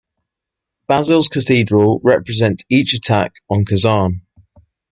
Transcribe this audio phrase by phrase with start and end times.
[0.87, 4.23] Basil's Cathedral represent each attack on Kazan.